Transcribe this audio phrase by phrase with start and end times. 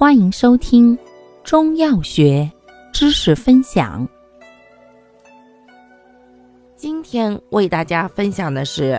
[0.00, 0.98] 欢迎收听
[1.44, 2.50] 中药学
[2.90, 4.08] 知识分享。
[6.74, 8.98] 今天为大家分享的是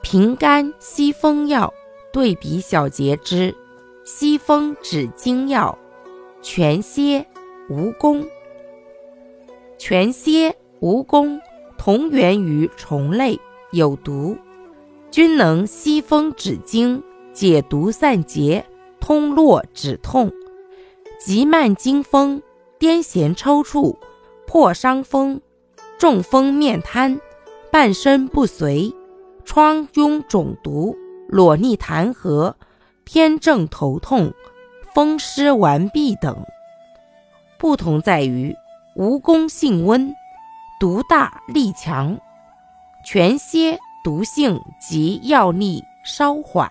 [0.00, 1.70] 平肝息风药
[2.10, 3.54] 对比小结之
[4.02, 5.78] 息风止惊药
[6.40, 7.20] 全蝎、
[7.68, 8.26] 蜈蚣。
[9.76, 10.48] 全蝎、
[10.80, 11.38] 蜈蚣
[11.76, 13.38] 同源于虫类，
[13.72, 14.34] 有毒，
[15.10, 17.02] 均能息风止惊、
[17.34, 18.64] 解毒散结。
[19.00, 20.30] 通络止痛，
[21.20, 22.42] 急慢惊风、
[22.78, 23.96] 癫痫抽搐、
[24.46, 25.40] 破伤风、
[25.98, 27.20] 中风面瘫、
[27.72, 28.94] 半身不遂、
[29.44, 30.96] 疮痈肿毒、
[31.28, 32.56] 裸逆痰核、
[33.04, 34.32] 偏正头痛、
[34.94, 36.44] 风湿顽痹等。
[37.58, 38.54] 不同在于，
[38.96, 40.14] 蜈蚣性温，
[40.78, 42.16] 毒大力强；
[43.04, 46.70] 全蝎毒性及药力稍缓。